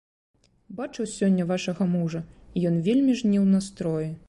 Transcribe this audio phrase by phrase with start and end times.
[0.79, 2.23] Бачыў сёння вашага мужа,
[2.57, 4.11] і ён вельмі ж не ў настроі.